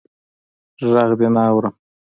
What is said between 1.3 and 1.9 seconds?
نه اورم.